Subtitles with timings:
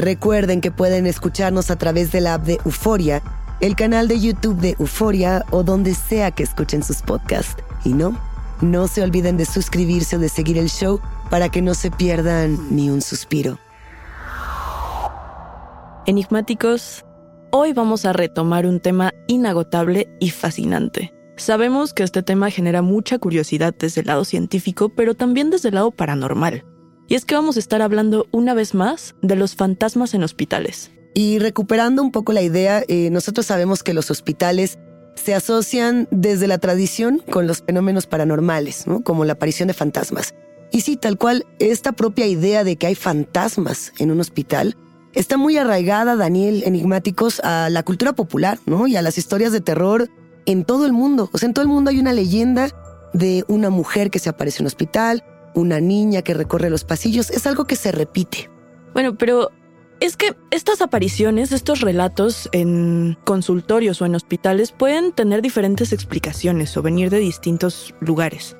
[0.00, 3.22] Recuerden que pueden escucharnos a través de la app de Euforia,
[3.60, 7.62] el canal de YouTube de Euforia o donde sea que escuchen sus podcasts.
[7.84, 8.18] Y no,
[8.62, 12.74] no se olviden de suscribirse o de seguir el show para que no se pierdan
[12.74, 13.58] ni un suspiro.
[16.06, 17.04] Enigmáticos,
[17.50, 21.12] hoy vamos a retomar un tema inagotable y fascinante.
[21.36, 25.74] Sabemos que este tema genera mucha curiosidad desde el lado científico, pero también desde el
[25.74, 26.64] lado paranormal.
[27.10, 30.92] Y es que vamos a estar hablando una vez más de los fantasmas en hospitales.
[31.12, 34.78] Y recuperando un poco la idea, eh, nosotros sabemos que los hospitales
[35.16, 39.00] se asocian desde la tradición con los fenómenos paranormales, ¿no?
[39.02, 40.36] como la aparición de fantasmas.
[40.70, 44.76] Y sí, tal cual, esta propia idea de que hay fantasmas en un hospital
[45.12, 48.86] está muy arraigada, Daniel, enigmáticos, a la cultura popular ¿no?
[48.86, 50.08] y a las historias de terror
[50.46, 51.28] en todo el mundo.
[51.32, 52.70] O sea, en todo el mundo hay una leyenda
[53.12, 55.24] de una mujer que se aparece en un hospital,
[55.54, 58.50] una niña que recorre los pasillos, es algo que se repite.
[58.92, 59.50] Bueno, pero
[60.00, 66.76] es que estas apariciones, estos relatos en consultorios o en hospitales pueden tener diferentes explicaciones
[66.76, 68.56] o venir de distintos lugares.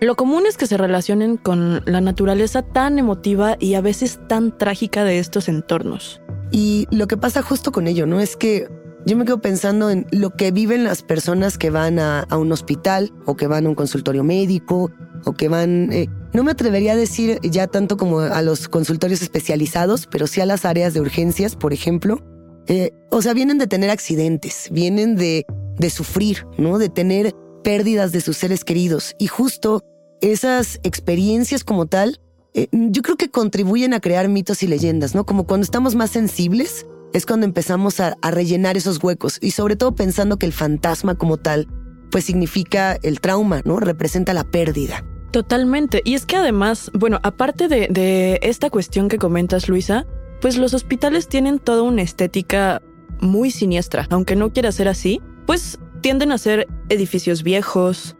[0.00, 4.56] Lo común es que se relacionen con la naturaleza tan emotiva y a veces tan
[4.56, 6.20] trágica de estos entornos.
[6.50, 8.20] Y lo que pasa justo con ello, ¿no?
[8.20, 8.68] Es que
[9.06, 12.52] yo me quedo pensando en lo que viven las personas que van a, a un
[12.52, 14.90] hospital o que van a un consultorio médico
[15.24, 15.92] o que van...
[15.92, 20.40] eh, no me atrevería a decir ya tanto como a los consultorios especializados, pero sí
[20.40, 22.20] a las áreas de urgencias, por ejemplo.
[22.66, 25.46] Eh, o sea, vienen de tener accidentes, vienen de,
[25.78, 26.78] de sufrir, ¿no?
[26.78, 29.14] De tener pérdidas de sus seres queridos.
[29.18, 29.84] Y justo
[30.20, 32.20] esas experiencias como tal,
[32.52, 35.24] eh, yo creo que contribuyen a crear mitos y leyendas, ¿no?
[35.24, 39.38] Como cuando estamos más sensibles, es cuando empezamos a, a rellenar esos huecos.
[39.40, 41.68] Y sobre todo pensando que el fantasma como tal,
[42.10, 43.78] pues significa el trauma, ¿no?
[43.78, 45.04] Representa la pérdida.
[45.34, 46.00] Totalmente.
[46.04, 50.06] Y es que además, bueno, aparte de, de esta cuestión que comentas, Luisa,
[50.40, 52.80] pues los hospitales tienen toda una estética
[53.18, 54.06] muy siniestra.
[54.10, 58.14] Aunque no quiera ser así, pues tienden a ser edificios viejos,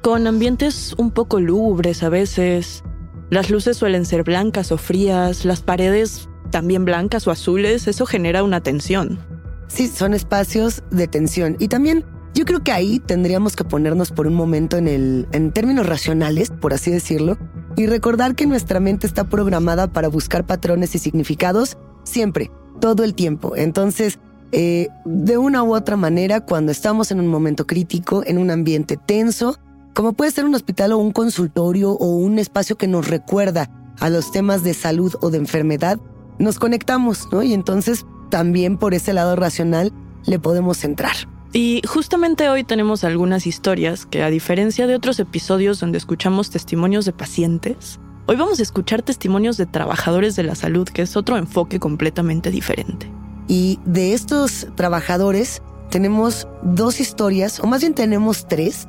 [0.00, 2.84] con ambientes un poco lúgubres a veces,
[3.30, 8.44] Las luces suelen ser blancas o frías, las paredes también blancas o azules, eso genera
[8.44, 9.18] una tensión.
[9.66, 11.56] Sí, son espacios de tensión.
[11.58, 12.04] Y también
[12.34, 16.50] yo creo que ahí tendríamos que ponernos por un momento en, el, en términos racionales,
[16.50, 17.38] por así decirlo,
[17.76, 22.50] y recordar que nuestra mente está programada para buscar patrones y significados siempre,
[22.80, 23.56] todo el tiempo.
[23.56, 24.18] Entonces,
[24.52, 28.96] eh, de una u otra manera, cuando estamos en un momento crítico, en un ambiente
[28.96, 29.58] tenso,
[29.94, 34.08] como puede ser un hospital o un consultorio o un espacio que nos recuerda a
[34.08, 35.98] los temas de salud o de enfermedad,
[36.38, 37.42] nos conectamos, ¿no?
[37.42, 39.92] Y entonces también por ese lado racional
[40.24, 41.16] le podemos entrar.
[41.52, 47.04] Y justamente hoy tenemos algunas historias que, a diferencia de otros episodios donde escuchamos testimonios
[47.04, 51.36] de pacientes, hoy vamos a escuchar testimonios de trabajadores de la salud, que es otro
[51.36, 53.10] enfoque completamente diferente.
[53.48, 55.60] Y de estos trabajadores
[55.90, 58.86] tenemos dos historias, o más bien tenemos tres,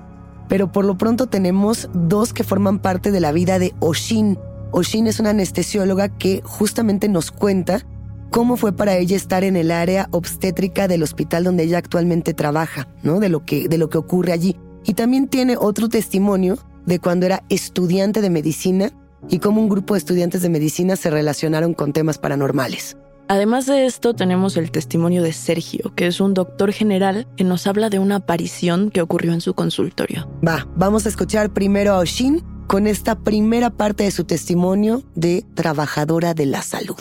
[0.48, 4.38] pero por lo pronto tenemos dos que forman parte de la vida de Oshin.
[4.72, 7.84] Oshin es una anestesióloga que justamente nos cuenta
[8.32, 12.88] cómo fue para ella estar en el área obstétrica del hospital donde ella actualmente trabaja,
[13.04, 13.20] ¿no?
[13.20, 14.58] De lo que, de lo que ocurre allí.
[14.84, 18.92] Y también tiene otro testimonio de cuando era estudiante de medicina
[19.30, 22.98] y cómo un grupo de estudiantes de medicina se relacionaron con temas paranormales.
[23.28, 27.68] Además de esto, tenemos el testimonio de Sergio, que es un doctor general que nos
[27.68, 30.28] habla de una aparición que ocurrió en su consultorio.
[30.46, 35.46] Va, vamos a escuchar primero a Oshin con esta primera parte de su testimonio de
[35.54, 37.00] trabajadora de la salud.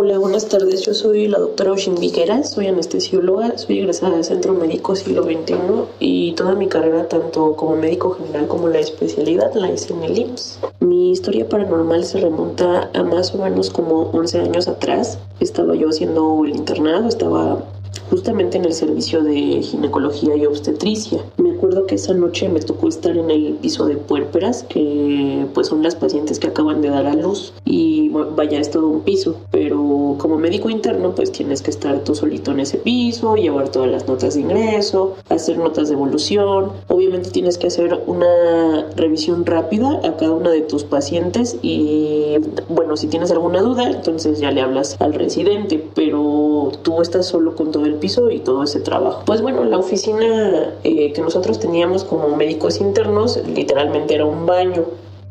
[0.00, 0.82] Hola, buenas tardes.
[0.82, 5.56] Yo soy la doctora Oshin Viguera, soy anestesióloga, soy egresada del Centro Médico Siglo XXI
[5.98, 10.18] y toda mi carrera, tanto como médico general como la especialidad, la hice en el
[10.18, 10.60] IMSS.
[10.78, 15.18] Mi historia paranormal se remonta a más o menos como 11 años atrás.
[15.40, 17.64] Estaba yo haciendo el internado, estaba
[18.08, 21.24] justamente en el servicio de ginecología y obstetricia.
[21.38, 25.66] Me acuerdo que esa noche me tocó estar en el piso de puérperas, que pues
[25.66, 29.36] son las pacientes que acaban de dar a luz y vaya, es todo un piso,
[29.50, 33.90] pero como médico interno pues tienes que estar tú solito en ese piso, llevar todas
[33.90, 40.00] las notas de ingreso, hacer notas de evolución, obviamente tienes que hacer una revisión rápida
[40.04, 42.36] a cada una de tus pacientes y
[42.68, 47.56] bueno, si tienes alguna duda, entonces ya le hablas al residente, pero tú estás solo
[47.56, 49.22] con todo el piso y todo ese trabajo.
[49.26, 54.84] Pues bueno, la oficina eh, que nosotros teníamos como médicos internos literalmente era un baño.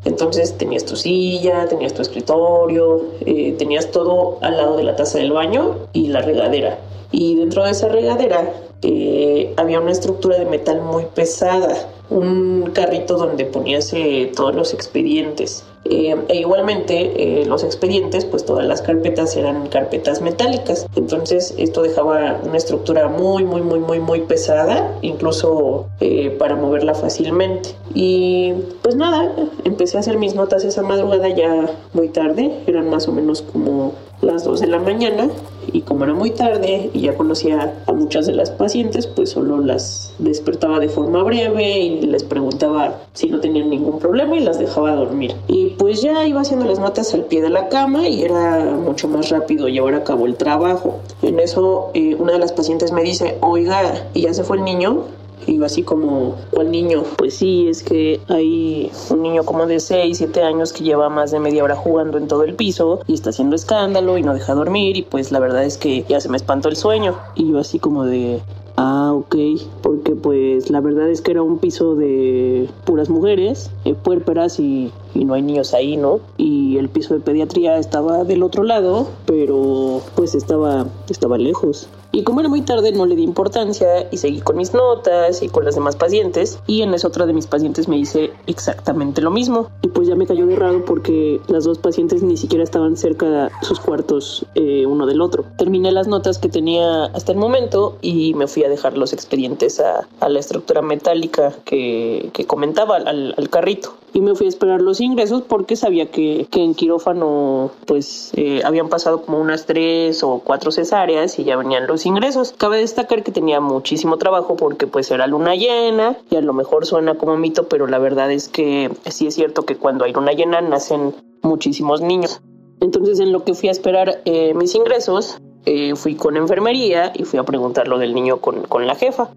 [0.06, 5.18] Entonces tenías tu silla, tenías tu escritorio, eh, tenías todo al lado de la taza
[5.20, 6.80] del baño y la regadera.
[7.12, 8.52] Y dentro de esa regadera
[8.82, 11.76] eh, había una estructura de metal muy pesada,
[12.10, 13.94] un carrito donde ponías
[14.36, 15.64] todos los expedientes.
[15.90, 20.86] Eh, e igualmente eh, los expedientes, pues todas las carpetas eran carpetas metálicas.
[20.96, 26.94] Entonces esto dejaba una estructura muy, muy, muy, muy, muy pesada, incluso eh, para moverla
[26.94, 27.70] fácilmente.
[27.94, 29.34] Y pues nada,
[29.64, 33.94] empecé a hacer mis notas esa madrugada ya muy tarde, eran más o menos como
[34.22, 35.30] las 2 de la mañana
[35.78, 39.60] y como era muy tarde y ya conocía a muchas de las pacientes, pues solo
[39.60, 44.58] las despertaba de forma breve y les preguntaba si no tenían ningún problema y las
[44.58, 45.36] dejaba dormir.
[45.48, 49.08] Y pues ya iba haciendo las notas al pie de la cama y era mucho
[49.08, 50.98] más rápido llevar a cabo el trabajo.
[51.22, 54.64] En eso eh, una de las pacientes me dice, oiga, ¿y ya se fue el
[54.64, 55.04] niño?
[55.46, 57.04] Y así como, ¿cuál niño?
[57.18, 61.32] Pues sí, es que hay un niño como de 6, 7 años que lleva más
[61.32, 64.54] de media hora jugando en todo el piso y está haciendo escándalo y no deja
[64.54, 67.18] dormir y pues la verdad es que ya se me espantó el sueño.
[67.36, 68.42] Y yo así como de,
[68.80, 69.36] Ah, ok,
[69.82, 74.92] porque pues la verdad es que era un piso de puras mujeres, eh, puérperas y,
[75.20, 76.20] y, no hay niños ahí, ¿no?
[76.38, 81.90] Y el piso de pediatría estaba del otro lado, pero pues estaba, estaba lejos.
[82.12, 85.50] Y como era muy tarde no le di importancia y seguí con mis notas y
[85.50, 89.30] con las demás pacientes y en esa otra de mis pacientes me hice exactamente lo
[89.30, 92.96] mismo y pues ya me cayó de raro porque las dos pacientes ni siquiera estaban
[92.96, 95.46] cerca de sus cuartos eh, uno del otro.
[95.58, 99.80] Terminé las notas que tenía hasta el momento y me fui a dejar los expedientes
[99.80, 104.50] a, a la estructura metálica que, que comentaba al, al carrito y me fui a
[104.50, 109.66] esperar los ingresos porque sabía que, que en quirófano pues eh, habían pasado como unas
[109.66, 112.54] tres o cuatro cesáreas y ya venían los ingresos.
[112.58, 116.86] Cabe destacar que tenía muchísimo trabajo porque pues era luna llena y a lo mejor
[116.86, 120.34] suena como mito, pero la verdad es que sí es cierto que cuando hay luna
[120.34, 122.42] llena nacen muchísimos niños.
[122.80, 127.24] Entonces en lo que fui a esperar eh, mis ingresos, eh, fui con enfermería y
[127.24, 129.30] fui a preguntar lo del niño con, con la jefa.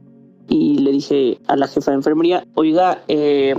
[0.48, 3.54] Y le dije a la jefa de enfermería, oiga, eh,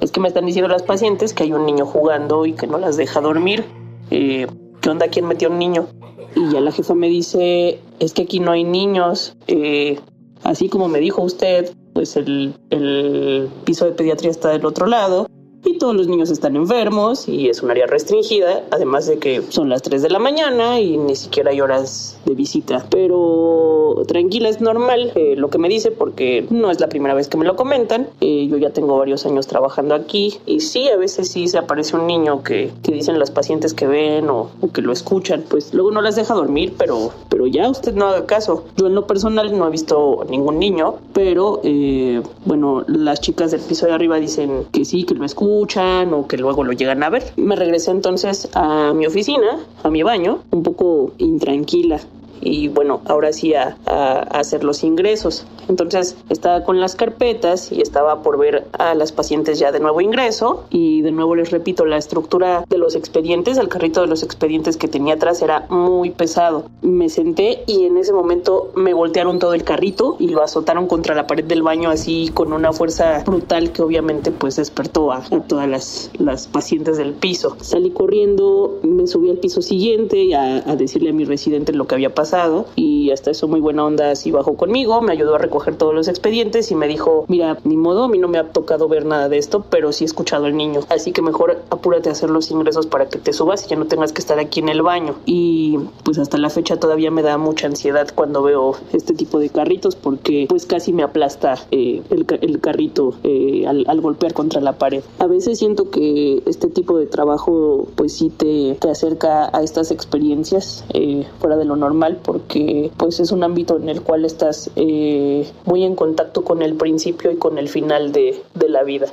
[0.00, 2.78] es que me están diciendo las pacientes que hay un niño jugando y que no
[2.78, 3.64] las deja dormir.
[4.10, 4.46] Eh,
[4.80, 5.08] ¿Qué onda?
[5.08, 5.86] ¿Quién metió un niño?
[6.34, 9.36] Y ya la jefa me dice, es que aquí no hay niños.
[9.46, 10.00] Eh,
[10.42, 15.26] así como me dijo usted, pues el, el piso de pediatría está del otro lado
[15.64, 19.68] y todos los niños están enfermos y es un área restringida, además de que son
[19.68, 22.86] las 3 de la mañana y ni siquiera hay horas de visita.
[22.90, 27.28] Pero tranquila, es normal eh, lo que me dice porque no es la primera vez
[27.28, 28.08] que me lo comentan.
[28.20, 31.96] Eh, yo ya tengo varios años trabajando aquí y sí, a veces sí se aparece
[31.96, 35.44] un niño que, que dicen las pacientes que ven o, o, que lo escuchan.
[35.48, 38.64] Pues luego no las deja dormir, pero, pero ya usted no haga caso.
[38.76, 43.60] Yo en lo personal no he visto ningún niño, pero eh, bueno, las chicas del
[43.60, 47.02] piso de arriba dicen que sí, que lo escuchan escuchan o que luego lo llegan
[47.02, 47.32] a ver.
[47.36, 52.00] Me regresé entonces a mi oficina, a mi baño, un poco intranquila
[52.40, 55.46] y bueno, ahora sí a, a, hacer los ingresos.
[55.68, 60.00] Entonces estaba con las carpetas y estaba por ver a las pacientes ya de nuevo
[60.00, 64.22] ingreso y de nuevo les repito, la estructura de los expedientes, el carrito de los
[64.22, 66.64] expedientes que tenía atrás era muy pesado.
[66.82, 71.14] Me senté y en ese momento me voltearon todo el carrito y lo azotaron contra
[71.14, 75.40] la pared del baño así con una fuerza brutal que obviamente pues despertó a, a
[75.46, 77.56] todas las, las, pacientes del piso.
[77.60, 81.94] Salí corriendo, me subí al piso siguiente a, a decirle a mi residente lo que
[81.94, 82.29] había pasado
[82.76, 86.08] y hasta eso muy buena onda así bajó conmigo, me ayudó a recoger todos los
[86.08, 89.28] expedientes y me dijo, mira, ni modo, a mí no me ha tocado ver nada
[89.28, 92.50] de esto, pero sí he escuchado al niño, así que mejor apúrate a hacer los
[92.50, 95.14] ingresos para que te subas y ya no tengas que estar aquí en el baño.
[95.26, 99.48] Y pues hasta la fecha todavía me da mucha ansiedad cuando veo este tipo de
[99.48, 104.60] carritos porque pues casi me aplasta eh, el, el, carrito eh, al, al, golpear contra
[104.60, 105.02] la pared.
[105.18, 109.90] A veces siento que este tipo de trabajo pues sí te, te acerca a estas
[109.90, 114.70] experiencias eh, fuera de lo normal porque pues es un ámbito en el cual estás
[114.76, 119.12] eh, muy en contacto con el principio y con el final de, de la vida.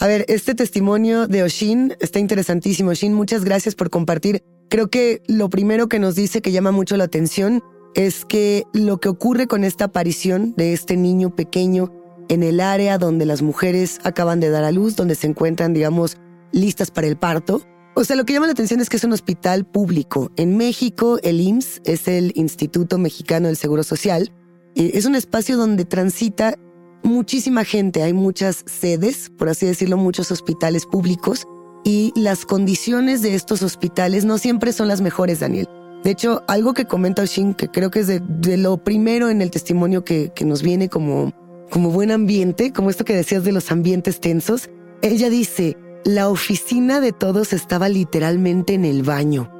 [0.00, 2.90] A ver, este testimonio de Oshin está interesantísimo.
[2.90, 4.44] Oshin, muchas gracias por compartir.
[4.68, 7.62] Creo que lo primero que nos dice que llama mucho la atención
[7.94, 11.92] es que lo que ocurre con esta aparición de este niño pequeño
[12.28, 16.16] en el área donde las mujeres acaban de dar a luz, donde se encuentran, digamos,
[16.52, 17.62] listas para el parto,
[17.98, 20.30] o sea, lo que llama la atención es que es un hospital público.
[20.36, 24.32] En México, el IMSS es el Instituto Mexicano del Seguro Social.
[24.76, 26.54] Es un espacio donde transita
[27.02, 28.04] muchísima gente.
[28.04, 31.44] Hay muchas sedes, por así decirlo, muchos hospitales públicos.
[31.82, 35.68] Y las condiciones de estos hospitales no siempre son las mejores, Daniel.
[36.04, 39.50] De hecho, algo que comenta Oshin, que creo que es de, lo primero en el
[39.50, 41.32] testimonio que, que nos viene como,
[41.68, 44.70] como buen ambiente, como esto que decías de los ambientes tensos,
[45.02, 49.50] ella dice, la oficina de todos estaba literalmente en el baño,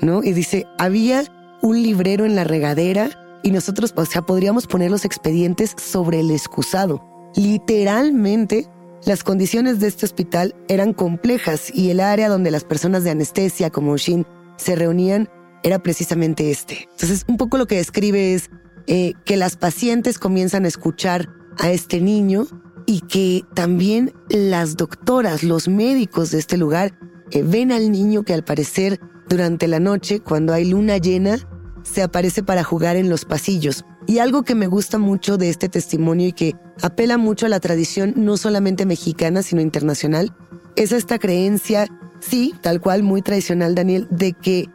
[0.00, 0.22] ¿no?
[0.22, 1.24] Y dice, había
[1.62, 3.10] un librero en la regadera
[3.42, 7.02] y nosotros, o sea, podríamos poner los expedientes sobre el excusado.
[7.36, 8.66] Literalmente,
[9.04, 13.70] las condiciones de este hospital eran complejas y el área donde las personas de anestesia
[13.70, 14.26] como Shin
[14.56, 15.28] se reunían
[15.62, 16.88] era precisamente este.
[16.92, 18.50] Entonces, un poco lo que describe es
[18.86, 21.28] eh, que las pacientes comienzan a escuchar
[21.58, 22.46] a este niño
[22.88, 26.98] y que también las doctoras, los médicos de este lugar
[27.30, 31.36] eh, ven al niño que al parecer durante la noche, cuando hay luna llena,
[31.82, 33.84] se aparece para jugar en los pasillos.
[34.06, 37.60] Y algo que me gusta mucho de este testimonio y que apela mucho a la
[37.60, 40.34] tradición no solamente mexicana, sino internacional,
[40.74, 41.88] es esta creencia,
[42.20, 44.70] sí, tal cual, muy tradicional, Daniel, de que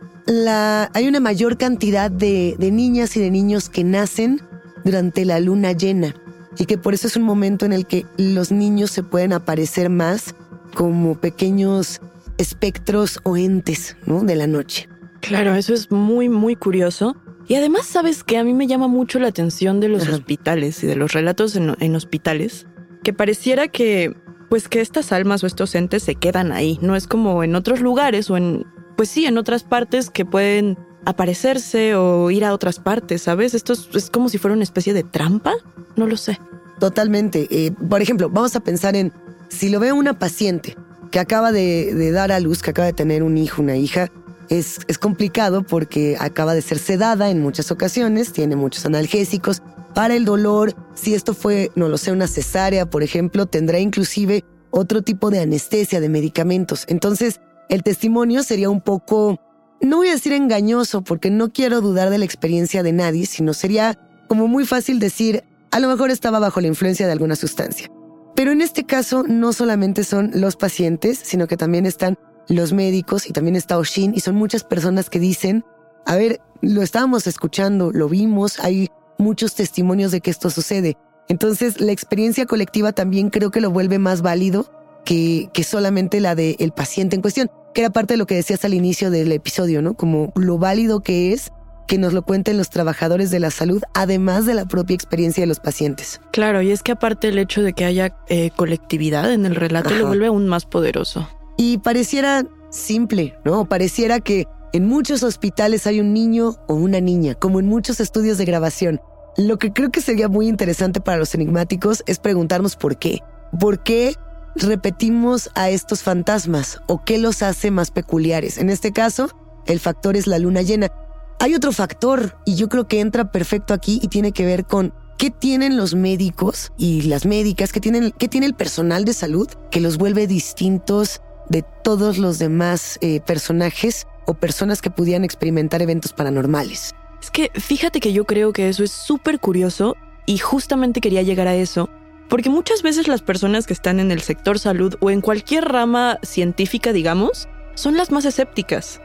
[0.94, 4.40] hay una mayor cantidad de niñas y de niños que nacen
[4.84, 6.14] durante la luna llena
[6.58, 9.90] y que por eso es un momento en el que los niños se pueden aparecer
[9.90, 10.36] más
[10.74, 12.02] como pequeños
[12.38, 14.24] espectros o entes ¿no?
[14.24, 14.90] de la noche.
[15.22, 17.16] Claro, eso es muy, muy curioso.
[17.48, 20.14] Y además, sabes que a mí me llama mucho la atención de los Ajá.
[20.14, 22.68] hospitales y de los relatos en, en, hospitales,
[23.04, 24.16] que pareciera que,
[24.50, 26.80] pues que estas almas o estos entes se quedan ahí.
[26.82, 30.78] No es como en otros lugares o en, pues sí, en otras partes que pueden
[31.06, 33.54] aparecerse o ir a otras partes, ¿sabes?
[33.54, 35.54] Esto es, como si fuera una especie de trampa.
[35.96, 36.40] No lo sé.
[36.80, 37.48] Totalmente.
[37.50, 39.12] Eh, por ejemplo, vamos a pensar en
[39.50, 40.76] si lo ve una paciente
[41.12, 44.10] que acaba de, de, dar a luz, que acaba de tener un hijo, una hija,
[44.50, 49.62] es, es complicado porque acaba de ser sedada en muchas ocasiones, tiene muchos analgésicos.
[49.94, 54.44] Para el dolor, si esto fue, no lo sé, una cesárea, por ejemplo, tendrá inclusive
[54.72, 56.86] otro tipo de anestesia, de medicamentos.
[56.88, 59.40] Entonces, el testimonio sería un poco,
[59.84, 63.54] no voy a decir engañoso, porque no quiero dudar de la experiencia de nadie, sino
[63.54, 67.90] sería como muy fácil decir, a lo mejor estaba bajo la influencia de alguna sustancia.
[68.36, 73.30] Pero en este caso no solamente son los pacientes, sino que también están los médicos
[73.30, 75.64] y también está Oshin y son muchas personas que dicen,
[76.06, 80.98] a ver, lo estábamos escuchando, lo vimos, hay muchos testimonios de que esto sucede.
[81.28, 84.72] Entonces la experiencia colectiva también creo que lo vuelve más válido
[85.06, 88.36] que, que solamente la del el paciente en cuestión, que era parte de lo que
[88.36, 89.96] decías al inicio del episodio, ¿no?
[89.96, 91.52] Como lo válido que es
[91.88, 95.48] que nos lo cuenten los trabajadores de la salud, además de la propia experiencia de
[95.48, 96.22] los pacientes.
[96.32, 99.90] Claro, y es que aparte el hecho de que haya eh, colectividad en el relato
[99.92, 101.28] lo vuelve aún más poderoso.
[101.58, 103.66] Y pareciera simple, ¿no?
[103.66, 108.38] Pareciera que en muchos hospitales hay un niño o una niña, como en muchos estudios
[108.38, 109.02] de grabación.
[109.38, 113.20] Lo que creo que sería muy interesante para los enigmáticos es preguntarnos por qué.
[113.60, 114.16] ¿Por qué
[114.56, 118.58] repetimos a estos fantasmas o qué los hace más peculiares?
[118.58, 119.30] En este caso,
[119.66, 120.92] el factor es la luna llena.
[121.40, 124.94] Hay otro factor y yo creo que entra perfecto aquí y tiene que ver con
[125.18, 129.48] qué tienen los médicos y las médicas, qué, tienen, qué tiene el personal de salud
[129.72, 135.82] que los vuelve distintos de todos los demás eh, personajes o personas que pudieran experimentar
[135.82, 136.94] eventos paranormales.
[137.22, 139.96] Es que fíjate que yo creo que eso es súper curioso
[140.26, 141.90] y justamente quería llegar a eso,
[142.34, 146.18] porque muchas veces las personas que están en el sector salud o en cualquier rama
[146.24, 149.02] científica, digamos, son las más escépticas.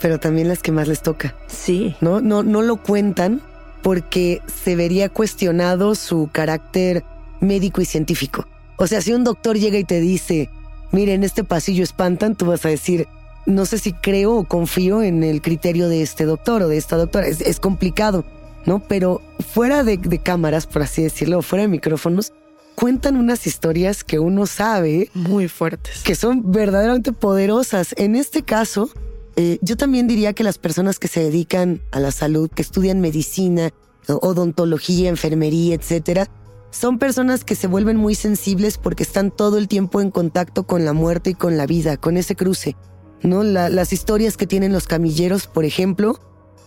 [0.00, 1.34] Pero también las que más les toca.
[1.48, 1.96] Sí.
[2.00, 3.42] No, no, no lo cuentan
[3.82, 7.04] porque se vería cuestionado su carácter
[7.42, 8.48] médico y científico.
[8.78, 10.48] O sea, si un doctor llega y te dice,
[10.92, 13.06] mire, en este pasillo espantan, tú vas a decir,
[13.44, 16.96] no sé si creo o confío en el criterio de este doctor o de esta
[16.96, 17.26] doctora.
[17.26, 18.24] Es, complicado,
[18.64, 18.78] ¿no?
[18.78, 22.32] Pero fuera de, de, cámaras, por así decirlo, fuera de micrófonos,
[22.74, 25.10] cuentan unas historias que uno sabe.
[25.14, 26.02] Muy fuertes.
[26.02, 27.94] Que son verdaderamente poderosas.
[27.96, 28.90] En este caso,
[29.36, 33.00] eh, yo también diría que las personas que se dedican a la salud, que estudian
[33.00, 33.70] medicina,
[34.08, 36.28] odontología, enfermería, etcétera,
[36.70, 40.84] son personas que se vuelven muy sensibles porque están todo el tiempo en contacto con
[40.84, 42.76] la muerte y con la vida, con ese cruce.
[43.22, 43.44] ¿no?
[43.44, 46.18] las historias que tienen los camilleros, por ejemplo,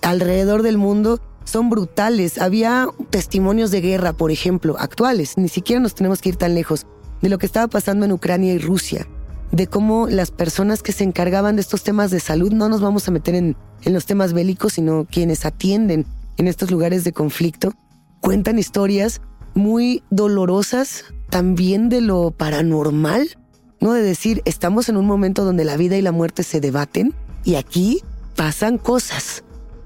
[0.01, 2.37] alrededor del mundo son brutales.
[2.37, 6.85] Había testimonios de guerra, por ejemplo, actuales, ni siquiera nos tenemos que ir tan lejos,
[7.21, 9.07] de lo que estaba pasando en Ucrania y Rusia,
[9.51, 13.07] de cómo las personas que se encargaban de estos temas de salud, no nos vamos
[13.07, 16.05] a meter en, en los temas bélicos, sino quienes atienden
[16.37, 17.73] en estos lugares de conflicto,
[18.19, 19.21] cuentan historias
[19.53, 23.37] muy dolorosas también de lo paranormal,
[23.79, 23.93] ¿no?
[23.93, 27.55] De decir, estamos en un momento donde la vida y la muerte se debaten y
[27.55, 28.01] aquí
[28.35, 29.43] pasan cosas.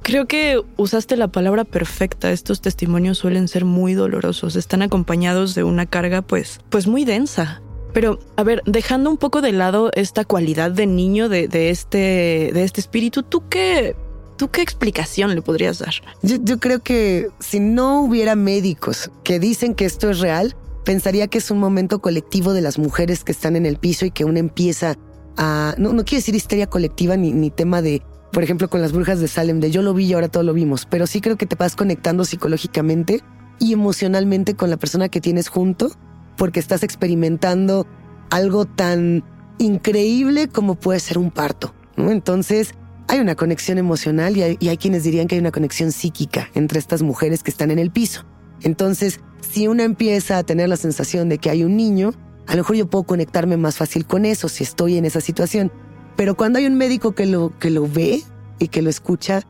[0.09, 2.31] Creo que usaste la palabra perfecta.
[2.31, 4.55] Estos testimonios suelen ser muy dolorosos.
[4.55, 7.61] Están acompañados de una carga, pues, pues muy densa.
[7.93, 12.63] Pero, a ver, dejando un poco de lado esta cualidad de niño de, este, de
[12.63, 13.95] este espíritu, ¿tú qué,
[14.35, 15.93] ¿Tú qué explicación le podrías dar?
[16.23, 21.37] Yo, creo que si no hubiera médicos que dicen que esto es real, pensaría que
[21.37, 24.39] es un momento colectivo de las mujeres que están en el piso y que uno
[24.39, 24.95] empieza
[25.37, 25.75] a...
[25.77, 29.19] No, no quiero decir histeria colectiva ni, ni tema de, por ejemplo, con las brujas
[29.19, 31.45] de Salem, de yo lo vi y ahora todo lo vimos, pero sí creo que
[31.45, 33.21] te vas conectando psicológicamente
[33.59, 35.91] y emocionalmente con la persona que tienes junto
[36.37, 37.85] porque estás experimentando
[38.29, 39.23] algo tan
[39.57, 41.73] increíble como puede ser un parto.
[41.97, 42.75] Entonces,
[43.07, 47.01] hay una conexión emocional y hay, quienes dirían que hay una conexión psíquica entre estas
[47.01, 48.23] mujeres que están en el piso.
[48.61, 52.13] Entonces, si una empieza a tener la sensación de que hay un niño,
[52.47, 55.71] a lo mejor yo puedo conectarme más fácil con eso si estoy en esa situación.
[56.19, 58.21] Pero cuando hay un médico que lo, que lo ve
[58.59, 59.41] y que lo escucha,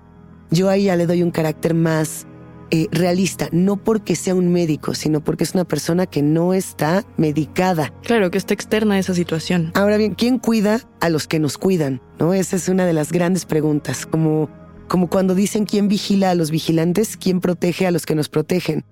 [0.51, 2.27] yo ahí ya le doy un carácter más
[2.69, 7.03] eh, realista, no porque sea un médico, sino porque es una persona que no está
[7.17, 7.91] medicada.
[8.03, 9.71] Claro, que está externa a esa situación.
[9.73, 12.03] Ahora bien, ¿quién cuida a los que nos cuidan?
[12.19, 12.35] ¿No?
[12.35, 14.47] Esa es una de las grandes preguntas, como,
[14.87, 18.85] como cuando dicen quién vigila a los vigilantes, quién protege a los que nos protegen.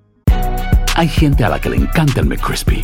[0.95, 2.83] Hay gente a la que le encanta el McCrispy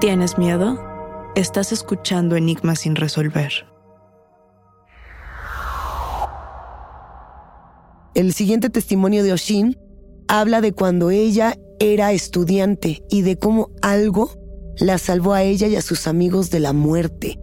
[0.00, 0.78] ¿Tienes miedo?
[1.36, 3.50] Estás escuchando Enigmas sin resolver.
[8.14, 9.78] El siguiente testimonio de Oshin
[10.28, 14.30] habla de cuando ella era estudiante y de cómo algo
[14.76, 17.40] la salvó a ella y a sus amigos de la muerte.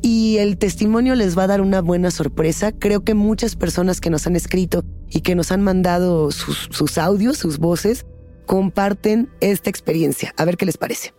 [0.00, 2.70] Y el testimonio les va a dar una buena sorpresa.
[2.70, 6.98] Creo que muchas personas que nos han escrito y que nos han mandado sus, sus
[6.98, 8.06] audios, sus voces,
[8.46, 10.32] comparten esta experiencia.
[10.36, 11.12] A ver qué les parece.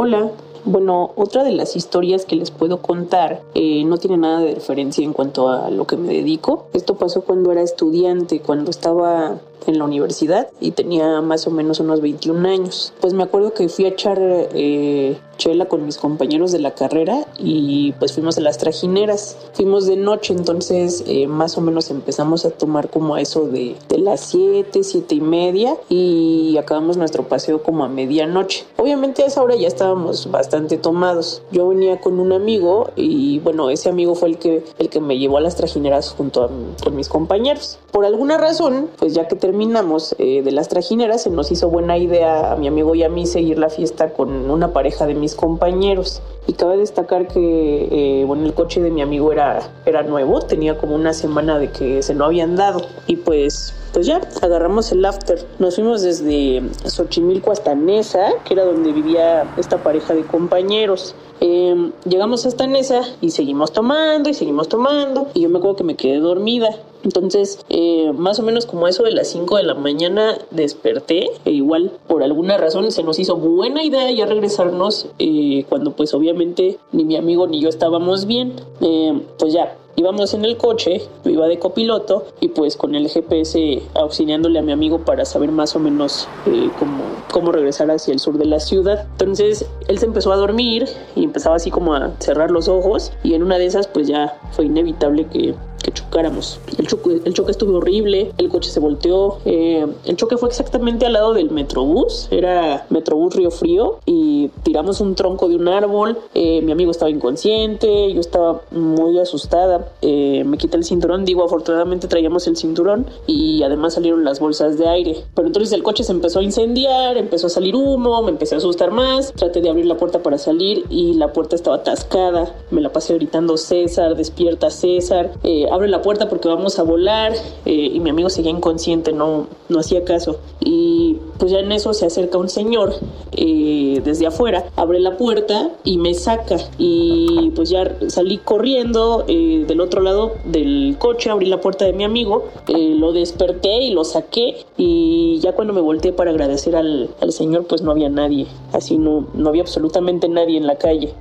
[0.00, 0.30] Hola,
[0.64, 5.02] bueno, otra de las historias que les puedo contar eh, no tiene nada de referencia
[5.02, 6.68] en cuanto a lo que me dedico.
[6.72, 11.80] Esto pasó cuando era estudiante, cuando estaba en la universidad y tenía más o menos
[11.80, 12.92] unos 21 años.
[13.00, 17.26] Pues me acuerdo que fui a echar eh, chela con mis compañeros de la carrera
[17.38, 19.36] y pues fuimos a las trajineras.
[19.54, 23.76] Fuimos de noche, entonces eh, más o menos empezamos a tomar como a eso de,
[23.88, 28.66] de las 7, 7 y media y acabamos nuestro paseo como a medianoche.
[28.76, 31.42] Obviamente a esa hora ya estábamos bastante tomados.
[31.52, 35.18] Yo venía con un amigo y bueno, ese amigo fue el que, el que me
[35.18, 36.50] llevó a las trajineras junto a,
[36.82, 37.78] con mis compañeros.
[37.92, 41.96] Por alguna razón, pues ya que terminamos eh, de las trajineras, se nos hizo buena
[41.96, 45.34] idea a mi amigo y a mí seguir la fiesta con una pareja de mis
[45.34, 46.20] compañeros.
[46.46, 50.76] Y cabe destacar que eh, bueno, el coche de mi amigo era, era nuevo, tenía
[50.76, 52.82] como una semana de que se lo habían dado.
[53.06, 55.38] Y pues pues ya, agarramos el after.
[55.58, 61.14] Nos fuimos desde Xochimilco hasta Nesa, que era donde vivía esta pareja de compañeros.
[61.40, 65.28] Eh, llegamos hasta Nesa y seguimos tomando y seguimos tomando.
[65.32, 66.68] Y yo me acuerdo que me quedé dormida.
[67.04, 71.30] Entonces, eh, más o menos como eso de las 5 de la mañana desperté.
[71.44, 76.14] E igual, por alguna razón, se nos hizo buena idea ya regresarnos eh, cuando pues
[76.14, 78.54] obviamente ni mi amigo ni yo estábamos bien.
[78.80, 83.08] Eh, pues ya, íbamos en el coche, yo iba de copiloto y pues con el
[83.08, 88.12] GPS auxiliándole a mi amigo para saber más o menos eh, cómo, cómo regresar hacia
[88.12, 89.06] el sur de la ciudad.
[89.12, 93.34] Entonces él se empezó a dormir y empezaba así como a cerrar los ojos y
[93.34, 95.56] en una de esas pues ya fue inevitable que
[95.92, 96.60] chocáramos.
[96.76, 99.38] El choque, el choque estuvo horrible, el coche se volteó.
[99.44, 105.00] Eh, el choque fue exactamente al lado del Metrobús, era Metrobús Río Frío, y tiramos
[105.00, 106.18] un tronco de un árbol.
[106.34, 109.88] Eh, mi amigo estaba inconsciente, yo estaba muy asustada.
[110.02, 114.78] Eh, me quité el cinturón, digo, afortunadamente traíamos el cinturón y además salieron las bolsas
[114.78, 115.16] de aire.
[115.34, 118.58] Pero entonces el coche se empezó a incendiar, empezó a salir humo, me empecé a
[118.58, 119.32] asustar más.
[119.32, 122.54] Traté de abrir la puerta para salir y la puerta estaba atascada.
[122.70, 125.32] Me la pasé gritando César, despierta César.
[125.42, 127.32] Eh, abre la puerta porque vamos a volar
[127.64, 130.38] eh, y mi amigo seguía inconsciente, no, no hacía caso.
[130.60, 132.94] Y pues ya en eso se acerca un señor
[133.32, 139.64] eh, desde afuera, abre la puerta y me saca y pues ya salí corriendo eh,
[139.66, 144.04] del otro lado del coche, abrí la puerta de mi amigo, lo desperté y lo
[144.04, 148.46] saqué y ya cuando me volteé para agradecer al, al señor pues no había nadie,
[148.72, 151.14] así no, no había absolutamente nadie en la calle.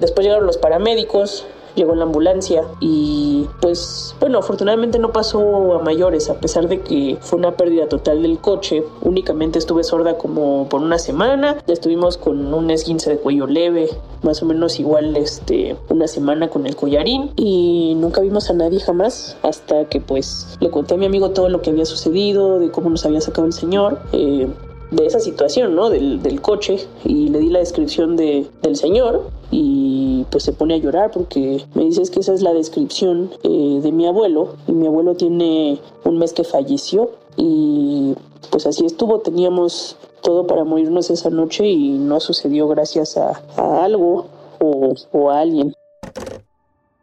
[0.00, 6.30] después llegaron los paramédicos, llegó la ambulancia y pues bueno, afortunadamente no pasó a mayores,
[6.30, 8.84] a pesar de que fue una pérdida total del coche.
[9.02, 13.88] Únicamente estuve sorda como por una semana, estuvimos con un esguince de cuello leve,
[14.22, 18.80] más o menos igual este una semana con el collarín y nunca vimos a nadie
[18.80, 22.70] jamás hasta que pues le conté a mi amigo todo lo que había sucedido, de
[22.70, 24.00] cómo nos había sacado el señor.
[24.12, 24.48] Eh,
[24.90, 25.90] de esa situación, ¿no?
[25.90, 29.83] Del, del, coche y le di la descripción de, del señor y
[30.30, 33.92] pues se pone a llorar porque me dice que esa es la descripción eh, de
[33.92, 38.14] mi abuelo y mi abuelo tiene un mes que falleció y
[38.50, 43.84] pues así estuvo, teníamos todo para morirnos esa noche y no sucedió gracias a, a
[43.84, 44.26] algo
[44.60, 45.72] o, o a alguien.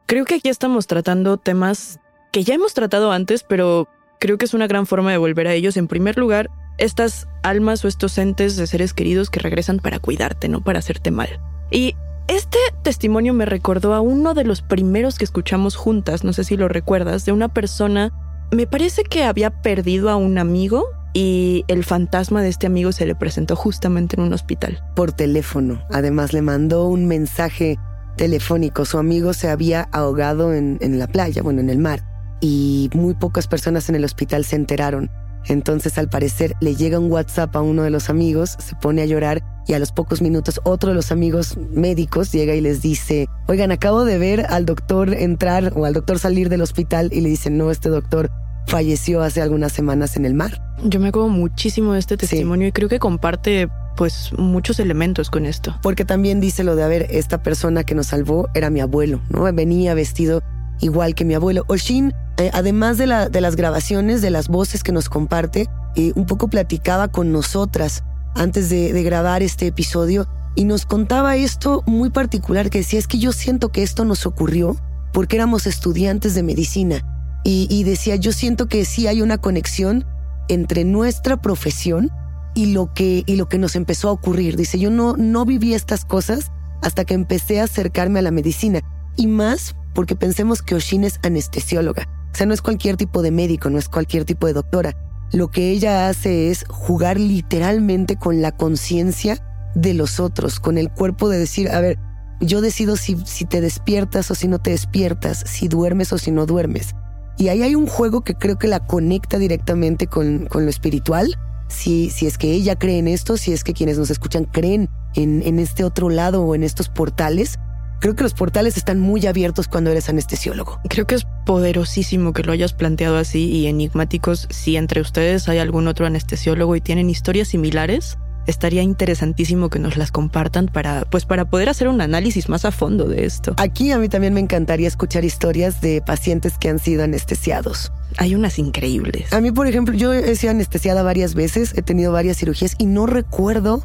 [0.06, 2.00] Creo que aquí estamos tratando temas
[2.32, 3.88] que ya hemos tratado antes, pero
[4.20, 5.78] creo que es una gran forma de volver a ellos.
[5.78, 10.50] En primer lugar, estas almas o estos entes de seres queridos que regresan para cuidarte,
[10.50, 11.40] no para hacerte mal.
[11.70, 11.96] Y
[12.32, 16.56] este testimonio me recordó a uno de los primeros que escuchamos juntas, no sé si
[16.56, 18.12] lo recuerdas, de una persona,
[18.52, 23.06] me parece que había perdido a un amigo y el fantasma de este amigo se
[23.06, 24.82] le presentó justamente en un hospital.
[24.96, 25.84] Por teléfono.
[25.92, 27.78] Además le mandó un mensaje
[28.16, 28.86] telefónico.
[28.86, 32.02] Su amigo se había ahogado en, la playa, bueno, en el mar.
[32.40, 35.12] Y muy pocas personas en el hospital se enteraron.
[35.48, 39.06] Entonces al parecer le llega un WhatsApp a uno de los amigos, se pone a
[39.06, 43.28] llorar y a los pocos minutos otro de los amigos médicos llega y les dice,
[43.48, 47.30] oigan, acabo de ver al doctor entrar o al doctor salir del hospital y le
[47.30, 48.32] dicen, no, este doctor
[48.68, 50.62] falleció hace algunas semanas en el mar.
[50.84, 52.70] Yo me acuerdo muchísimo de este testimonio sí.
[52.70, 55.78] y creo que comparte pues muchos elementos con esto.
[55.82, 59.22] Porque también dice lo de, a ver, esta persona que nos salvó era mi abuelo,
[59.30, 59.52] ¿no?
[59.54, 60.42] Venía vestido
[60.82, 61.64] igual que mi abuelo.
[61.68, 66.12] Oshin, eh, además de, la, de, las grabaciones, de las voces que nos comparte, eh,
[66.16, 68.04] un poco platicaba con nosotras
[68.36, 73.08] antes de, de, grabar este episodio y nos contaba esto muy particular que decía, es
[73.08, 74.76] que yo siento que esto nos ocurrió
[75.14, 80.06] porque éramos estudiantes de medicina y, y decía, yo siento que sí hay una conexión
[80.48, 82.12] entre nuestra profesión
[82.54, 84.56] y lo que, y lo que nos empezó a ocurrir.
[84.56, 88.82] Dice, yo no, no viví estas cosas hasta que empecé a acercarme a la medicina.
[89.16, 92.08] Y más porque pensemos que Oshin es anestesióloga.
[92.34, 94.96] O sea, no es cualquier tipo de médico, no es cualquier tipo de doctora.
[95.34, 99.38] Lo que ella hace es jugar literalmente con la conciencia
[99.76, 101.98] de los otros, con el cuerpo de decir, a ver,
[102.42, 106.32] yo decido si, si te despiertas o si no te despiertas, si duermes o si
[106.32, 106.96] no duermes.
[107.38, 111.38] Y ahí hay un juego que creo que la conecta directamente con, con lo espiritual.
[111.68, 114.90] Si, si es que ella cree en esto, si es que quienes nos escuchan creen
[115.16, 117.58] en, en este otro lado o en estos portales,
[118.02, 120.82] creo que los portales están muy abiertos cuando eres anestesiólogo.
[120.90, 124.48] Creo que es poderosísimo que lo hayas planteado así y enigmáticos.
[124.50, 129.98] Si entre ustedes hay algún otro anestesiólogo y tienen historias similares, estaría interesantísimo que nos
[129.98, 133.54] las compartan para, pues, para poder hacer un análisis más a fondo de esto.
[133.58, 137.92] Aquí a mí también me encantaría escuchar historias de pacientes que han sido anestesiados.
[138.18, 139.32] Hay unas increíbles.
[139.32, 142.88] A mí, por ejemplo, yo he sido anestesiada varias veces, he tenido varias cirugías y
[142.88, 143.84] no recuerdo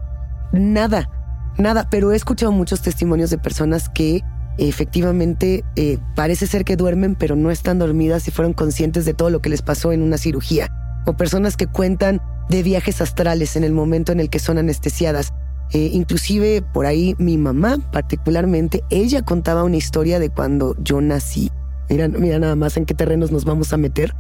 [0.53, 1.11] nada,
[1.59, 4.23] nada, pero he escuchado muchos testimonios de personas que
[4.59, 9.31] efectivamente eh, parece ser que duermen, pero no están dormidas y fueron conscientes de todo
[9.31, 10.71] lo que les pasó en una cirugía.
[11.07, 15.33] O personas que cuentan de viajes astrales en el momento en el que son anestesiadas.
[15.73, 21.51] Eh, inclusive por ahí mi mamá particularmente, ella contaba una historia de cuando yo nací.
[21.89, 24.15] Mira, mira nada más en qué terrenos nos vamos a meter.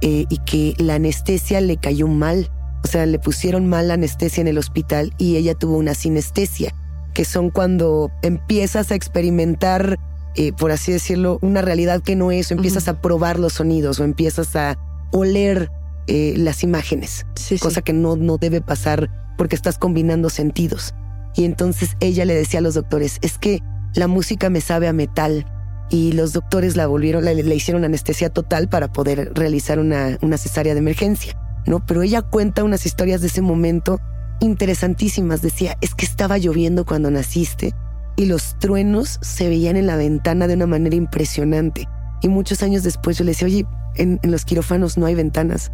[0.00, 2.50] Eh, y que la anestesia le cayó mal.
[2.84, 6.74] O sea, le pusieron mal la anestesia en el hospital y ella tuvo una sinestesia,
[7.14, 9.98] que son cuando empiezas a experimentar,
[10.36, 13.98] eh, por así decirlo, una realidad que no es, o empiezas a probar los sonidos
[14.00, 14.78] o empiezas a
[15.12, 15.70] oler
[16.06, 17.26] eh, las imágenes,
[17.60, 20.94] cosa que no, no debe pasar porque estás combinando sentidos.
[21.34, 23.60] Y entonces ella le decía a los doctores, es que
[23.94, 25.46] la música me sabe a metal.
[25.90, 30.36] Y los doctores la volvieron, le, le hicieron anestesia total para poder realizar una, una
[30.36, 31.38] cesárea de emergencia,
[31.68, 31.84] ¿no?
[31.84, 34.00] Pero ella cuenta unas historias de ese momento
[34.40, 35.42] interesantísimas.
[35.42, 37.74] Decía, es que estaba lloviendo cuando naciste
[38.16, 41.88] y los truenos se veían en la ventana de una manera impresionante.
[42.20, 45.70] Y muchos años después yo le decía, oye, en, los quirófanos no hay ventanas.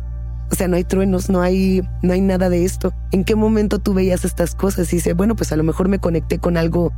[0.51, 2.93] O sea, no hay truenos, no hay, no hay nada de esto.
[3.13, 4.93] ¿En qué momento tú veías estas cosas?
[4.93, 6.93] Y dice, bueno, pues a lo mejor me conecté con algo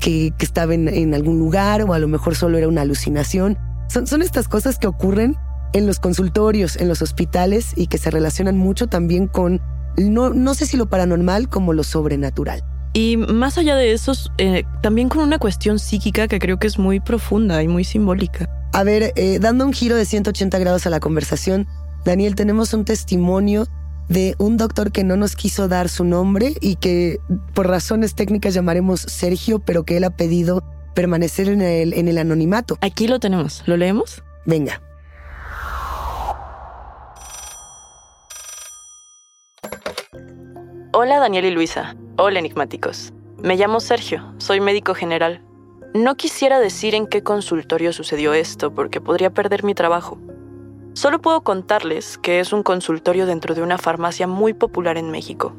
[0.00, 3.56] que, que estaba en, en, algún lugar o a lo mejor solo era una alucinación.
[3.88, 5.36] Son, son estas cosas que ocurren
[5.72, 9.60] en los consultorios, en los hospitales y que se relacionan mucho también con,
[9.96, 12.62] no, no sé si lo paranormal como lo sobrenatural.
[12.94, 16.78] Y más allá de eso, eh, también con una cuestión psíquica que creo que es
[16.78, 18.48] muy profunda y muy simbólica.
[18.72, 21.66] A ver, eh, dando un giro de 180 grados a la conversación,
[22.04, 23.66] Daniel, tenemos un testimonio
[24.08, 27.20] de un doctor que no nos quiso dar su nombre y que
[27.54, 30.62] por razones técnicas llamaremos Sergio, pero que él ha pedido
[30.94, 32.78] permanecer en el, en el anonimato.
[32.80, 33.62] Aquí lo tenemos.
[33.66, 34.22] ¿Lo leemos?
[34.46, 34.80] Venga.
[41.00, 41.94] Hola Daniel y Luisa.
[42.16, 43.12] Hola enigmáticos.
[43.40, 45.40] Me llamo Sergio, soy médico general.
[45.94, 50.18] No quisiera decir en qué consultorio sucedió esto porque podría perder mi trabajo.
[50.94, 55.52] Solo puedo contarles que es un consultorio dentro de una farmacia muy popular en México.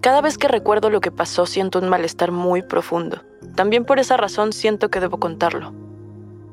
[0.00, 3.20] Cada vez que recuerdo lo que pasó siento un malestar muy profundo.
[3.54, 5.74] También por esa razón siento que debo contarlo.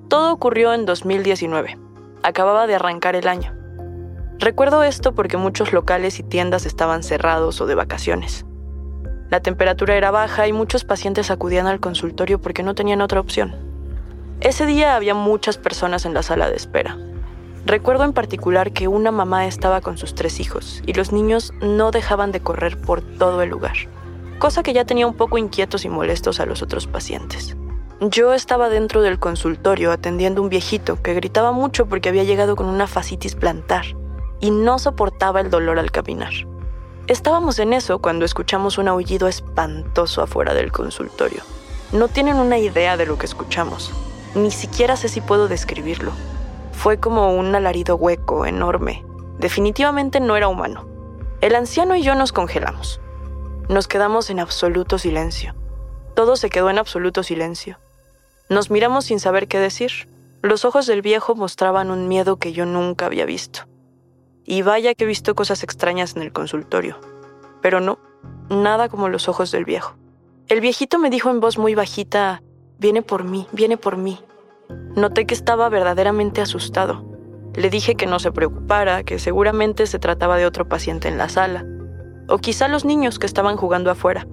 [0.09, 1.79] Todo ocurrió en 2019.
[2.23, 3.56] Acababa de arrancar el año.
[4.39, 8.45] Recuerdo esto porque muchos locales y tiendas estaban cerrados o de vacaciones.
[9.31, 13.55] La temperatura era baja y muchos pacientes acudían al consultorio porque no tenían otra opción.
[14.39, 16.97] Ese día había muchas personas en la sala de espera.
[17.65, 21.89] Recuerdo en particular que una mamá estaba con sus tres hijos y los niños no
[21.89, 23.75] dejaban de correr por todo el lugar,
[24.37, 27.57] cosa que ya tenía un poco inquietos y molestos a los otros pacientes.
[28.01, 32.55] Yo estaba dentro del consultorio atendiendo a un viejito que gritaba mucho porque había llegado
[32.55, 33.85] con una fascitis plantar
[34.39, 36.33] y no soportaba el dolor al caminar.
[37.07, 41.41] Estábamos en eso cuando escuchamos un aullido espantoso afuera del consultorio.
[41.93, 43.93] No tienen una idea de lo que escuchamos.
[44.35, 46.11] Ni siquiera sé si puedo describirlo.
[46.73, 49.05] Fue como un alarido hueco, enorme.
[49.39, 50.85] Definitivamente no era humano.
[51.39, 52.99] El anciano y yo nos congelamos.
[53.69, 55.55] Nos quedamos en absoluto silencio.
[56.13, 57.79] Todo se quedó en absoluto silencio.
[58.49, 60.09] Nos miramos sin saber qué decir.
[60.41, 63.61] Los ojos del viejo mostraban un miedo que yo nunca había visto.
[64.49, 66.97] Y vaya que he visto cosas extrañas en el consultorio.
[67.61, 67.99] Pero no,
[68.49, 69.97] nada como los ojos del viejo.
[70.47, 72.41] El viejito me dijo en voz muy bajita,
[72.79, 74.19] viene por mí, viene por mí.
[74.95, 77.05] Noté que estaba verdaderamente asustado.
[77.55, 81.27] Le dije que no se preocupara, que seguramente se trataba de otro paciente en la
[81.27, 81.65] sala,
[82.29, 84.25] o quizá los niños que estaban jugando afuera.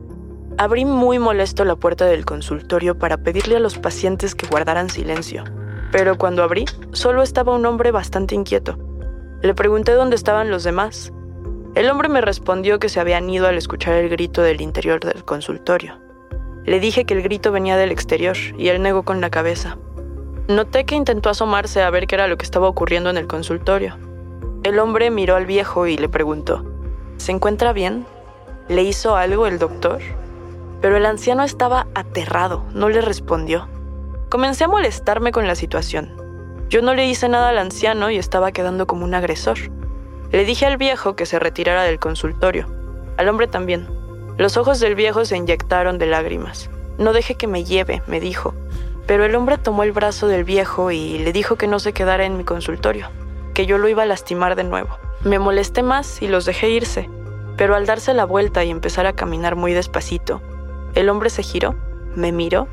[0.59, 5.42] Abrí muy molesto la puerta del consultorio para pedirle a los pacientes que guardaran silencio,
[5.90, 8.79] pero cuando abrí, solo estaba un hombre bastante inquieto.
[9.44, 11.12] Le pregunté dónde estaban los demás.
[11.74, 15.22] El hombre me respondió que se habían ido al escuchar el grito del interior del
[15.22, 16.00] consultorio.
[16.64, 19.76] Le dije que el grito venía del exterior y él negó con la cabeza.
[20.48, 23.98] Noté que intentó asomarse a ver qué era lo que estaba ocurriendo en el consultorio.
[24.62, 26.64] El hombre miró al viejo y le preguntó,
[27.18, 28.07] ¿Se encuentra bien?
[28.68, 30.00] ¿Le hizo algo el doctor?
[30.80, 33.68] Pero el anciano estaba aterrado, no le respondió.
[34.30, 36.23] Comencé a molestarme con la situación.
[36.68, 39.59] Yo no le hice nada al anciano y estaba quedando como un agresor.
[40.33, 42.66] Le dije al viejo que se retirara del consultorio.
[43.16, 43.87] Al hombre también.
[44.37, 46.70] Los ojos del viejo se inyectaron de lágrimas.
[46.98, 48.55] No deje que me lleve, me dijo.
[49.07, 52.24] Pero el hombre tomó el brazo del viejo y le dijo que no se quedara
[52.24, 53.11] en mi consultorio,
[53.53, 54.98] que yo lo iba a lastimar de nuevo.
[55.22, 57.09] Me molesté más y los dejé irse,
[57.57, 60.40] pero al darse la vuelta y empezar a caminar muy despacito,
[60.94, 61.74] el hombre se giró,
[62.16, 62.66] me miró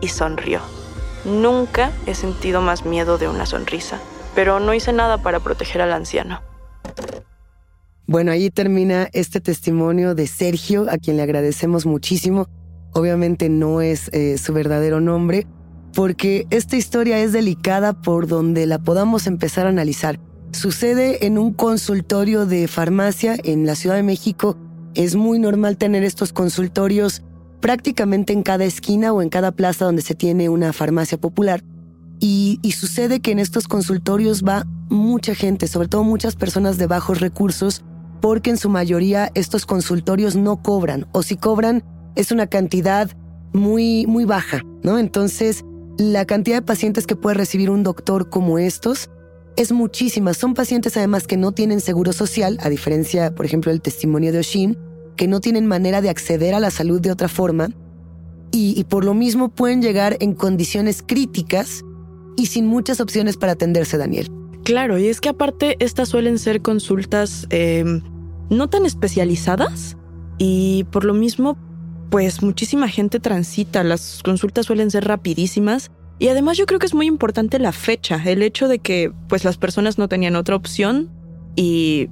[0.00, 0.60] y sonrió.
[1.26, 3.98] Nunca he sentido más miedo de una sonrisa,
[4.36, 6.40] pero no hice nada para proteger al anciano.
[8.06, 12.46] Bueno, ahí termina este testimonio de Sergio, a quien le agradecemos muchísimo.
[12.92, 15.48] Obviamente no es eh, su verdadero nombre,
[15.92, 20.20] porque esta historia es delicada por donde la podamos empezar a analizar.
[20.52, 24.56] Sucede en un consultorio de farmacia en la Ciudad de México.
[24.94, 27.24] Es muy normal tener estos consultorios
[27.60, 31.62] prácticamente en cada esquina o en cada plaza donde se tiene una farmacia popular.
[32.18, 37.20] Y, sucede que en estos consultorios va mucha gente, sobre todo muchas personas de bajos
[37.20, 37.84] recursos,
[38.20, 43.10] porque en su mayoría estos consultorios no cobran, o si cobran es una cantidad
[43.52, 44.98] muy, muy baja, ¿no?
[44.98, 45.64] Entonces,
[45.98, 49.10] la cantidad de pacientes que puede recibir un doctor como estos
[49.56, 50.34] es muchísima.
[50.34, 54.40] Son pacientes además que no tienen seguro social, a diferencia, por ejemplo, del testimonio de
[54.40, 54.78] Oshin,
[55.16, 57.70] que no tienen manera de acceder a la salud de otra forma,
[58.52, 61.84] y, por lo mismo pueden llegar en condiciones críticas
[62.36, 64.30] y sin muchas opciones para atenderse, Daniel.
[64.64, 68.02] Claro, y es que aparte estas suelen ser consultas em,
[68.48, 69.96] no tan especializadas
[70.38, 71.58] y por lo mismo,
[72.10, 76.94] pues muchísima gente transita, las consultas suelen ser rapidísimas y además yo creo que es
[76.94, 81.10] muy importante la fecha, el hecho de que pues las personas no tenían otra opción
[81.56, 82.08] y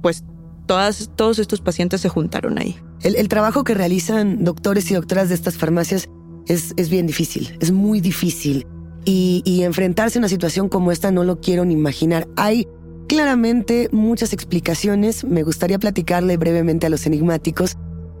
[0.00, 0.24] pues
[0.68, 2.76] todas, todos estos pacientes se juntaron ahí.
[3.02, 6.08] El, trabajo que realizan doctores y doctoras de estas farmacias
[6.46, 8.68] es, bien difícil, es muy difícil.
[9.04, 12.28] Y, y, enfrentarse a una situación como esta no lo quiero ni imaginar.
[12.36, 12.68] Hay
[13.08, 15.24] claramente muchas explicaciones.
[15.24, 17.76] Me gustaría platicarle brevemente a los enigmáticos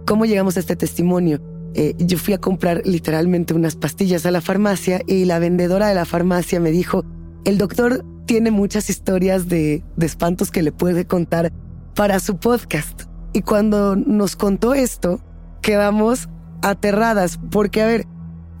[0.06, 1.40] cómo llegamos a este testimonio.
[1.74, 5.94] Eh, yo fui a comprar literalmente unas pastillas a la farmacia y la vendedora de
[5.94, 7.04] la farmacia me dijo,
[7.44, 11.52] el doctor tiene muchas historias de, de espantos que le puede contar
[11.98, 13.02] para su podcast.
[13.32, 15.20] Y cuando nos contó esto,
[15.62, 16.28] quedamos
[16.62, 18.06] aterradas, porque a ver,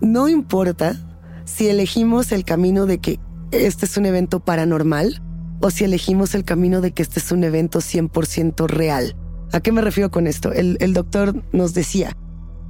[0.00, 0.96] no importa
[1.44, 3.20] si elegimos el camino de que
[3.52, 5.22] este es un evento paranormal
[5.60, 9.14] o si elegimos el camino de que este es un evento 100% real.
[9.52, 10.52] ¿A qué me refiero con esto?
[10.52, 12.16] El, doctor nos decía,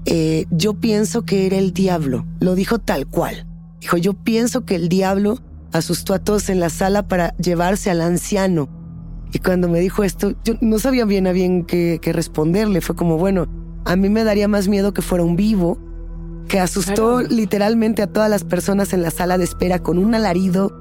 [0.05, 3.47] eh, yo pienso que era el diablo, lo dijo tal cual.
[3.81, 5.39] Dijo, yo pienso que el diablo
[5.73, 8.78] asustó a todos en la sala para llevarse al anciano
[9.33, 12.81] y cuando me dijo esto, yo no sabía bien a bien qué, responderle.
[12.81, 13.47] Fue como, bueno,
[13.85, 15.79] a mí me daría más miedo que fuera un vivo,
[16.49, 20.73] que asustó literalmente a todas las personas en la sala de espera con un alarido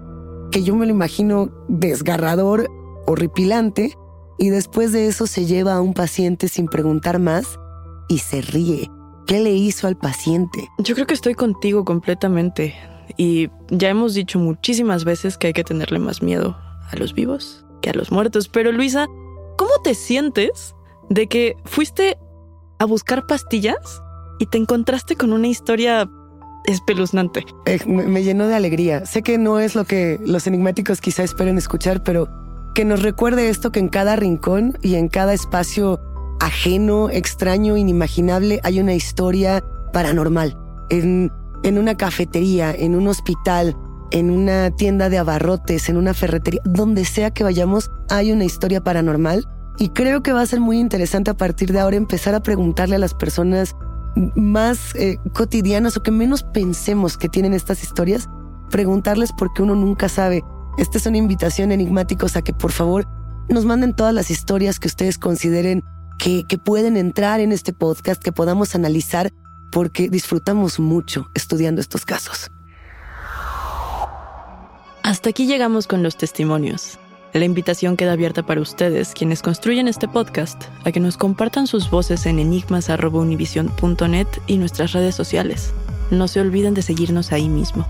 [0.52, 2.70] que yo me lo imagino desgarrador,
[3.06, 3.94] horripilante,
[4.38, 7.60] y después de eso se lleva a un paciente sin preguntar más
[8.08, 8.90] y se ríe.
[9.26, 10.70] ¿Qué le hizo al paciente?
[10.78, 12.76] Yo creo que estoy contigo completamente.
[13.18, 16.56] Y ya hemos dicho muchísimas veces que hay que tenerle más miedo
[16.90, 18.48] a los vivos a los muertos.
[18.50, 19.08] Pero Luisa,
[19.58, 20.76] ¿cómo te sientes
[21.10, 22.18] de que fuiste
[22.80, 24.02] a buscar pastillas
[24.40, 26.10] y te encontraste con una historia
[26.66, 27.46] espeluznante?
[27.66, 29.06] Eh, me, llenó de alegría.
[29.06, 32.30] Sé que no es lo que los enigmáticos quizá esperen escuchar, pero
[32.76, 36.00] que nos recuerde esto que en cada rincón y en cada espacio
[36.40, 40.58] ajeno, extraño, inimaginable, hay una historia paranormal.
[40.90, 41.32] En,
[41.64, 43.76] en una cafetería, en un hospital,
[44.12, 48.84] en una tienda de abarrotes, en una ferretería, donde sea que vayamos, hay una historia
[48.84, 49.46] paranormal.
[49.80, 52.96] Y creo que va a ser muy interesante a partir de ahora empezar a preguntarle
[52.96, 53.76] a las personas
[54.36, 58.28] más eh, cotidianas o que menos pensemos que tienen estas historias,
[58.72, 60.44] preguntarles porque uno nunca sabe.
[60.78, 63.08] Esta es una invitación enigmáticos a que por favor
[63.50, 65.84] nos manden todas las historias que ustedes consideren
[66.18, 69.32] que, que pueden entrar en este podcast, que podamos analizar,
[69.72, 72.50] porque disfrutamos mucho estudiando estos casos.
[75.08, 77.00] Hasta aquí llegamos con los testimonios.
[77.32, 81.90] La invitación queda abierta para ustedes, quienes construyen este podcast, a que nos compartan sus
[81.90, 85.72] voces en enigmas.univision.net y nuestras redes sociales.
[86.12, 87.88] No se olviden de seguirnos ahí mismo.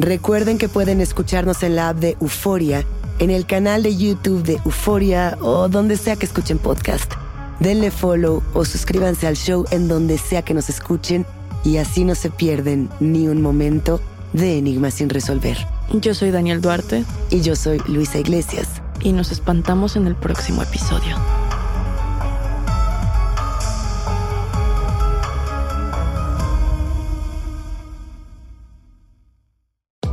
[0.00, 2.84] Recuerden que pueden escucharnos en la app de Euforia,
[3.20, 7.12] en el canal de YouTube de Euforia o donde sea que escuchen podcast.
[7.60, 11.26] Denle follow o suscríbanse al show en donde sea que nos escuchen
[11.62, 14.00] y así no se pierden ni un momento
[14.36, 15.56] de Enigmas sin resolver.
[15.92, 17.04] Yo soy Daniel Duarte.
[17.30, 18.82] Y yo soy Luisa Iglesias.
[19.00, 21.16] Y nos espantamos en el próximo episodio.